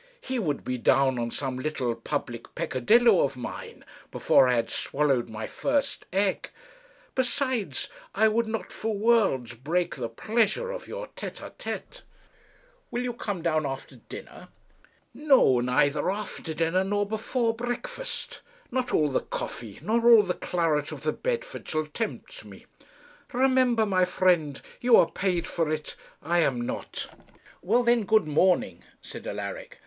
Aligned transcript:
He 0.21 0.39
would 0.39 0.63
be 0.63 0.79
down 0.79 1.19
on 1.19 1.29
some 1.29 1.59
little 1.59 1.93
public 1.93 2.55
peccadillo 2.55 3.19
of 3.21 3.37
mine 3.37 3.85
before 4.09 4.47
I 4.47 4.55
had 4.55 4.71
swallowed 4.71 5.29
my 5.29 5.45
first 5.45 6.07
egg. 6.11 6.49
Besides, 7.13 7.87
I 8.15 8.27
would 8.27 8.47
not 8.47 8.71
for 8.71 8.95
worlds 8.95 9.53
break 9.53 9.93
the 9.97 10.09
pleasure 10.09 10.71
of 10.71 10.87
your 10.87 11.05
tête 11.09 11.35
à 11.39 11.51
tête.' 11.51 12.01
'Will 12.89 13.03
you 13.03 13.13
come 13.13 13.43
down 13.43 13.63
after 13.67 13.97
dinner?' 13.97 14.47
'No; 15.13 15.59
neither 15.59 16.09
after 16.09 16.51
dinner, 16.55 16.83
nor 16.83 17.05
before 17.05 17.53
breakfast; 17.55 18.41
not 18.71 18.91
all 18.95 19.09
the 19.09 19.19
coffee, 19.21 19.77
nor 19.83 20.03
all 20.09 20.23
the 20.23 20.33
claret 20.33 20.91
of 20.91 21.03
the 21.03 21.13
Bedford 21.13 21.69
shall 21.69 21.85
tempt 21.85 22.43
me. 22.43 22.65
Remember, 23.31 23.85
my 23.85 24.05
friend, 24.05 24.63
you 24.79 24.95
are 24.97 25.11
paid 25.11 25.45
for 25.45 25.69
it; 25.69 25.95
I 26.23 26.39
am 26.39 26.61
not.' 26.61 27.07
'Well, 27.61 27.83
then, 27.83 28.05
good 28.05 28.25
morning,' 28.25 28.81
said 28.99 29.27
Alaric. 29.27 29.77